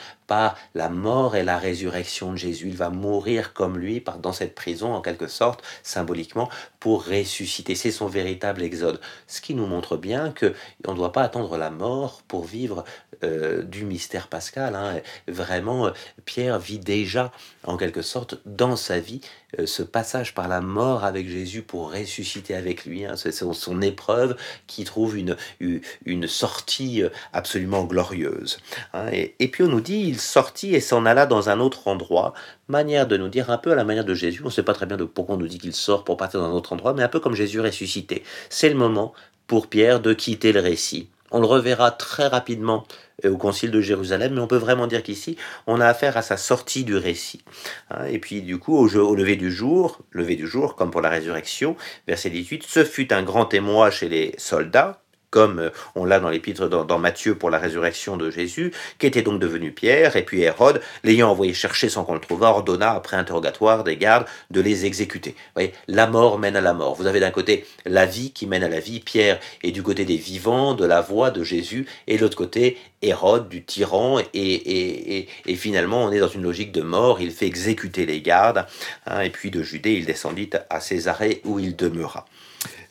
la 0.75 0.89
mort 0.89 1.35
et 1.35 1.43
la 1.43 1.57
résurrection 1.57 2.31
de 2.31 2.37
Jésus. 2.37 2.67
Il 2.67 2.77
va 2.77 2.89
mourir 2.89 3.53
comme 3.53 3.77
lui 3.77 4.03
dans 4.21 4.33
cette 4.33 4.55
prison, 4.55 4.93
en 4.93 5.01
quelque 5.01 5.27
sorte, 5.27 5.63
symboliquement, 5.83 6.49
pour 6.79 7.05
ressusciter. 7.05 7.75
C'est 7.75 7.91
son 7.91 8.07
véritable 8.07 8.61
exode. 8.63 8.99
Ce 9.27 9.41
qui 9.41 9.53
nous 9.53 9.67
montre 9.67 9.97
bien 9.97 10.31
que 10.31 10.53
on 10.87 10.91
ne 10.91 10.97
doit 10.97 11.11
pas 11.11 11.23
attendre 11.23 11.57
la 11.57 11.69
mort 11.69 12.21
pour 12.27 12.45
vivre 12.45 12.83
euh, 13.23 13.61
du 13.61 13.85
mystère 13.85 14.27
pascal. 14.27 14.75
Hein. 14.75 14.99
Vraiment, 15.27 15.91
Pierre 16.25 16.59
vit 16.59 16.79
déjà, 16.79 17.31
en 17.63 17.77
quelque 17.77 18.01
sorte, 18.01 18.39
dans 18.45 18.75
sa 18.75 18.99
vie, 18.99 19.21
euh, 19.59 19.65
ce 19.65 19.83
passage 19.83 20.33
par 20.33 20.47
la 20.47 20.61
mort 20.61 21.03
avec 21.03 21.29
Jésus 21.29 21.61
pour 21.61 21.91
ressusciter 21.91 22.55
avec 22.55 22.85
lui. 22.85 23.05
Hein. 23.05 23.15
C'est 23.15 23.31
son, 23.31 23.81
épreuve 23.81 24.35
qui 24.67 24.83
trouve 24.83 25.17
une, 25.17 26.27
sortie 26.27 27.03
absolument 27.33 27.83
glorieuse. 27.83 28.59
Hein. 28.93 29.07
Et, 29.11 29.35
et 29.39 29.47
puis 29.47 29.63
on 29.63 29.67
nous 29.67 29.81
dit, 29.81 29.99
il 30.07 30.19
sortit 30.21 30.75
et 30.75 30.79
s'en 30.79 31.05
alla 31.05 31.25
dans 31.25 31.49
un 31.49 31.59
autre 31.59 31.87
endroit. 31.87 32.33
Manière 32.67 33.07
de 33.07 33.17
nous 33.17 33.27
dire 33.27 33.49
un 33.49 33.57
peu 33.57 33.71
à 33.71 33.75
la 33.75 33.83
manière 33.83 34.05
de 34.05 34.13
Jésus. 34.13 34.41
On 34.43 34.47
ne 34.47 34.51
sait 34.51 34.63
pas 34.63 34.73
très 34.73 34.85
bien 34.85 34.97
de 34.97 35.03
pourquoi 35.03 35.35
on 35.35 35.37
nous 35.37 35.47
dit 35.47 35.57
qu'il 35.57 35.73
sort 35.73 36.03
pour 36.03 36.17
partir 36.17 36.39
dans 36.39 36.47
un 36.47 36.53
autre 36.53 36.73
endroit, 36.73 36.93
mais 36.93 37.03
un 37.03 37.07
peu 37.07 37.19
comme 37.19 37.35
Jésus 37.35 37.59
ressuscité. 37.59 38.23
C'est 38.49 38.69
le 38.69 38.75
moment 38.75 39.13
pour 39.47 39.67
Pierre 39.67 39.99
de 39.99 40.13
quitter 40.13 40.51
le 40.51 40.61
récit. 40.61 41.09
On 41.31 41.39
le 41.39 41.47
reverra 41.47 41.91
très 41.91 42.27
rapidement 42.27 42.85
euh, 43.25 43.31
au 43.31 43.37
concile 43.37 43.71
de 43.71 43.81
Jérusalem, 43.81 44.33
mais 44.35 44.41
on 44.41 44.47
peut 44.47 44.57
vraiment 44.57 44.87
dire 44.87 45.01
qu'ici, 45.01 45.37
on 45.65 45.79
a 45.79 45.87
affaire 45.87 46.17
à 46.17 46.21
sa 46.21 46.37
sortie 46.37 46.83
du 46.83 46.95
récit. 46.95 47.43
Hein. 47.89 48.05
Et 48.05 48.19
puis, 48.19 48.41
du 48.41 48.59
coup, 48.59 48.75
au, 48.75 48.93
au, 48.97 49.15
lever 49.15 49.37
du 49.37 49.51
jour, 49.51 49.99
lever 50.11 50.35
du 50.35 50.47
jour, 50.47 50.75
comme 50.75 50.91
pour 50.91 51.01
la 51.01 51.09
résurrection, 51.09 51.75
verset 52.07 52.29
18, 52.29 52.63
ce 52.67 52.83
fut 52.83 53.13
un 53.13 53.23
grand 53.23 53.53
émoi 53.53 53.91
chez 53.91 54.09
les 54.09 54.35
soldats, 54.37 55.01
comme 55.31 55.59
euh, 55.59 55.69
on 55.95 56.05
l'a 56.05 56.19
dans 56.19 56.29
l'épître 56.29 56.67
dans, 56.67 56.99
Matthieu 56.99 57.35
pour 57.35 57.49
la 57.49 57.57
résurrection 57.57 58.17
de 58.17 58.29
Jésus, 58.29 58.71
qui 58.99 59.07
était 59.07 59.23
donc 59.23 59.39
devenu 59.39 59.71
Pierre, 59.71 60.15
et 60.15 60.23
puis 60.23 60.41
Hérode, 60.41 60.81
l'ayant 61.03 61.31
envoyé 61.31 61.53
chercher 61.53 61.89
sans 61.89 62.03
qu'on 62.03 62.13
le 62.13 62.19
trouve, 62.19 62.43
ordonna, 62.43 62.91
après 62.91 63.17
interrogatoire 63.17 63.83
des 63.83 63.97
gardes, 63.97 64.27
de 64.51 64.61
les 64.61 64.85
exécuter. 64.85 65.31
Vous 65.31 65.51
voyez, 65.55 65.73
la 65.87 66.05
mort 66.05 66.37
mène 66.37 66.55
à 66.55 66.61
la 66.61 66.73
mort. 66.73 66.95
Vous 66.95 67.07
avez 67.07 67.19
d'un 67.19 67.31
côté 67.31 67.65
la 67.85 68.05
vie 68.05 68.31
qui 68.31 68.45
mène 68.45 68.63
à 68.63 68.69
la 68.69 68.79
vie, 68.79 68.99
Pierre 68.99 69.39
est 69.63 69.71
du 69.71 69.81
côté 69.81 70.05
des 70.05 70.17
vivants, 70.17 70.75
de 70.75 70.85
la 70.85 71.01
voix 71.01 71.31
de 71.31 71.43
Jésus, 71.43 71.87
et 72.07 72.17
de 72.17 72.21
l'autre 72.21 72.37
côté, 72.37 72.77
Hérode, 73.01 73.49
du 73.49 73.63
tyran, 73.63 74.19
et, 74.19 74.25
et, 74.33 75.27
et, 75.47 75.55
finalement 75.55 76.03
on 76.03 76.11
est 76.11 76.19
dans 76.19 76.27
une 76.27 76.43
logique 76.43 76.71
de 76.71 76.81
mort, 76.81 77.19
il 77.21 77.31
fait 77.31 77.47
exécuter 77.47 78.05
les 78.05 78.21
gardes, 78.21 78.65
hein, 79.07 79.21
et 79.21 79.29
puis 79.29 79.49
de 79.49 79.63
Judée 79.63 79.93
il 79.93 80.05
descendit 80.05 80.49
à 80.69 80.79
Césarée 80.79 81.41
où 81.45 81.57
il 81.57 81.75
demeura. 81.75 82.25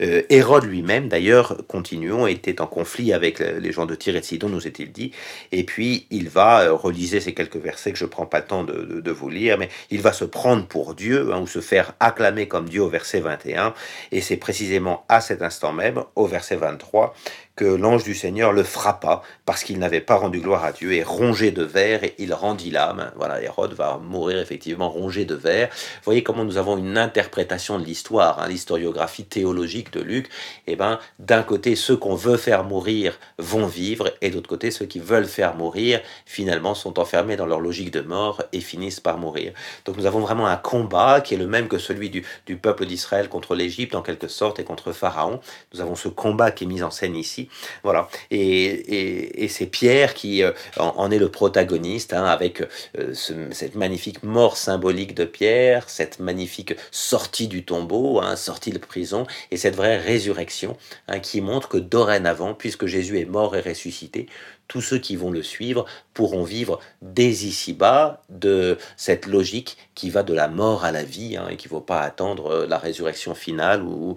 Euh, 0.00 0.22
Hérode 0.30 0.64
lui-même, 0.64 1.08
d'ailleurs, 1.08 1.56
continuons, 1.68 2.26
était 2.26 2.60
en 2.60 2.66
conflit 2.66 3.12
avec 3.12 3.40
les 3.40 3.72
gens 3.72 3.86
de 3.86 3.94
Tyr 3.94 4.16
et 4.16 4.20
de 4.20 4.24
Sidon, 4.24 4.48
nous 4.48 4.66
est-il 4.66 4.92
dit. 4.92 5.12
Et 5.52 5.64
puis, 5.64 6.06
il 6.10 6.28
va, 6.28 6.62
euh, 6.62 6.72
reliser 6.72 7.20
ces 7.20 7.34
quelques 7.34 7.56
versets 7.56 7.92
que 7.92 7.98
je 7.98 8.04
ne 8.04 8.10
prends 8.10 8.26
pas 8.26 8.40
le 8.40 8.46
temps 8.46 8.64
de, 8.64 9.10
vous 9.10 9.28
lire, 9.28 9.58
mais 9.58 9.68
il 9.90 10.00
va 10.00 10.12
se 10.12 10.24
prendre 10.24 10.66
pour 10.66 10.94
Dieu, 10.94 11.32
hein, 11.32 11.40
ou 11.40 11.46
se 11.46 11.60
faire 11.60 11.92
acclamer 12.00 12.46
comme 12.46 12.68
Dieu 12.68 12.82
au 12.82 12.88
verset 12.88 13.20
21. 13.20 13.74
Et 14.12 14.20
c'est 14.20 14.36
précisément 14.36 15.04
à 15.08 15.20
cet 15.20 15.42
instant 15.42 15.72
même, 15.72 16.04
au 16.14 16.26
verset 16.26 16.56
23, 16.56 17.14
que 17.60 17.66
l'ange 17.66 18.04
du 18.04 18.14
Seigneur 18.14 18.54
le 18.54 18.62
frappa 18.62 19.22
parce 19.44 19.64
qu'il 19.64 19.78
n'avait 19.78 20.00
pas 20.00 20.14
rendu 20.14 20.40
gloire 20.40 20.64
à 20.64 20.72
Dieu 20.72 20.92
et 20.92 21.02
rongé 21.02 21.50
de 21.50 21.62
verre 21.62 22.04
et 22.04 22.14
il 22.18 22.32
rendit 22.32 22.70
l'âme. 22.70 23.12
Voilà, 23.16 23.42
Hérode 23.42 23.74
va 23.74 23.98
mourir 23.98 24.38
effectivement 24.38 24.88
rongé 24.88 25.26
de 25.26 25.34
verre. 25.34 25.68
Voyez 26.04 26.22
comment 26.22 26.44
nous 26.44 26.56
avons 26.56 26.78
une 26.78 26.96
interprétation 26.96 27.78
de 27.78 27.84
l'histoire, 27.84 28.40
hein, 28.40 28.48
l'historiographie 28.48 29.24
théologique 29.24 29.89
de 29.92 30.00
Luc. 30.00 30.26
Et 30.66 30.72
eh 30.72 30.76
ben, 30.76 30.98
d'un 31.18 31.42
côté, 31.42 31.76
ceux 31.76 31.96
qu'on 31.96 32.14
veut 32.14 32.36
faire 32.36 32.64
mourir 32.64 33.18
vont 33.38 33.66
vivre 33.66 34.12
et 34.20 34.30
d'autre 34.30 34.48
côté, 34.48 34.70
ceux 34.70 34.86
qui 34.86 34.98
veulent 34.98 35.26
faire 35.26 35.54
mourir 35.54 36.00
finalement 36.26 36.74
sont 36.74 36.98
enfermés 36.98 37.36
dans 37.36 37.46
leur 37.46 37.60
logique 37.60 37.90
de 37.90 38.00
mort 38.00 38.42
et 38.52 38.60
finissent 38.60 39.00
par 39.00 39.18
mourir. 39.18 39.52
Donc 39.84 39.96
nous 39.96 40.06
avons 40.06 40.20
vraiment 40.20 40.46
un 40.46 40.56
combat 40.56 41.20
qui 41.20 41.34
est 41.34 41.38
le 41.38 41.46
même 41.46 41.68
que 41.68 41.78
celui 41.78 42.10
du, 42.10 42.24
peuple 42.56 42.86
d'Israël 42.86 43.28
contre 43.28 43.54
l'Égypte 43.54 43.94
en 43.94 44.02
quelque 44.02 44.28
sorte 44.28 44.58
et 44.58 44.64
contre 44.64 44.92
Pharaon. 44.92 45.40
Nous 45.72 45.80
avons 45.80 45.94
ce 45.94 46.08
combat 46.08 46.50
qui 46.50 46.64
est 46.64 46.66
mis 46.66 46.82
en 46.82 46.90
scène 46.90 47.16
ici. 47.16 47.48
Voilà. 47.82 48.08
Et, 48.30 49.48
c'est 49.48 49.66
Pierre 49.66 50.14
qui 50.14 50.42
euh, 50.42 50.52
en, 50.76 51.10
est 51.10 51.18
le 51.18 51.28
protagoniste, 51.28 52.12
hein, 52.12 52.24
avec 52.24 52.62
euh, 52.98 53.14
cette 53.14 53.74
magnifique 53.74 54.22
mort 54.22 54.56
symbolique 54.56 55.14
de 55.14 55.24
Pierre, 55.24 55.88
cette 55.88 56.20
magnifique 56.20 56.74
sortie 56.90 57.48
du 57.48 57.64
tombeau, 57.64 58.20
hein, 58.20 58.36
sortie 58.36 58.70
de 58.70 58.78
prison, 58.78 59.26
et 59.50 59.56
cette 59.56 59.74
vraie 59.80 59.96
résurrection 59.98 60.76
hein, 61.08 61.20
qui 61.20 61.40
montre 61.40 61.68
que 61.68 61.78
dorénavant, 61.78 62.52
puisque 62.54 62.84
Jésus 62.84 63.18
est 63.18 63.24
mort 63.24 63.56
et 63.56 63.62
ressuscité, 63.62 64.26
tous 64.70 64.80
ceux 64.80 64.98
qui 64.98 65.16
vont 65.16 65.32
le 65.32 65.42
suivre 65.42 65.84
pourront 66.14 66.44
vivre 66.44 66.78
dès 67.02 67.28
ici-bas 67.28 68.22
de 68.28 68.78
cette 68.96 69.26
logique 69.26 69.76
qui 69.96 70.10
va 70.10 70.22
de 70.22 70.32
la 70.32 70.46
mort 70.46 70.84
à 70.84 70.92
la 70.92 71.02
vie 71.02 71.36
hein, 71.36 71.48
et 71.50 71.56
qui 71.56 71.66
ne 71.66 71.70
faut 71.70 71.80
pas 71.80 72.02
attendre 72.02 72.46
euh, 72.46 72.66
la 72.68 72.78
résurrection 72.78 73.34
finale 73.34 73.82
ou, 73.82 74.16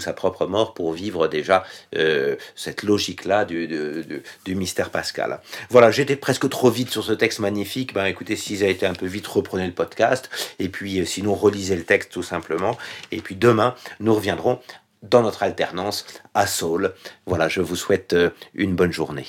sa 0.00 0.14
propre 0.14 0.46
mort 0.46 0.72
pour 0.72 0.94
vivre 0.94 1.28
déjà 1.28 1.64
euh, 1.94 2.36
cette 2.54 2.82
logique-là 2.82 3.44
du, 3.44 3.68
du, 3.68 4.22
du, 4.46 4.54
mystère 4.54 4.88
pascal. 4.88 5.40
Voilà, 5.68 5.90
j'étais 5.90 6.16
presque 6.16 6.48
trop 6.48 6.70
vite 6.70 6.88
sur 6.88 7.04
ce 7.04 7.12
texte 7.12 7.40
magnifique. 7.40 7.92
Ben 7.92 8.06
écoutez, 8.06 8.36
si 8.36 8.56
ça 8.56 8.64
a 8.64 8.68
été 8.68 8.86
un 8.86 8.94
peu 8.94 9.06
vite, 9.06 9.26
reprenez 9.26 9.66
le 9.66 9.74
podcast 9.74 10.30
et 10.58 10.70
puis 10.70 11.04
sinon 11.06 11.34
relisez 11.34 11.76
le 11.76 11.84
texte 11.84 12.10
tout 12.10 12.22
simplement. 12.22 12.78
Et 13.12 13.20
puis 13.20 13.36
demain, 13.36 13.74
nous 14.00 14.14
reviendrons 14.14 14.60
dans 15.02 15.22
notre 15.22 15.42
alternance 15.42 16.06
à 16.32 16.46
Saul. 16.46 16.94
Voilà, 17.26 17.48
je 17.48 17.60
vous 17.60 17.76
souhaite 17.76 18.16
une 18.54 18.74
bonne 18.74 18.92
journée. 18.92 19.26